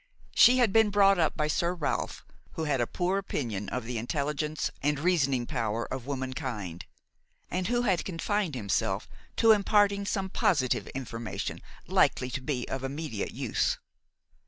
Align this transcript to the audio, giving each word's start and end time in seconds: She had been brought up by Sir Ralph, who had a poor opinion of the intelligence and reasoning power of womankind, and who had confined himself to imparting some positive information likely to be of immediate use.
She 0.33 0.57
had 0.57 0.73
been 0.73 0.89
brought 0.89 1.19
up 1.19 1.37
by 1.37 1.47
Sir 1.47 1.75
Ralph, 1.75 2.25
who 2.53 2.63
had 2.63 2.81
a 2.81 2.87
poor 2.87 3.19
opinion 3.19 3.69
of 3.69 3.85
the 3.85 3.99
intelligence 3.99 4.71
and 4.81 4.97
reasoning 4.97 5.45
power 5.45 5.85
of 5.93 6.07
womankind, 6.07 6.87
and 7.51 7.67
who 7.67 7.83
had 7.83 8.03
confined 8.03 8.55
himself 8.55 9.07
to 9.35 9.51
imparting 9.51 10.07
some 10.07 10.31
positive 10.31 10.87
information 10.87 11.61
likely 11.85 12.31
to 12.31 12.41
be 12.41 12.67
of 12.67 12.83
immediate 12.83 13.29
use. 13.29 13.77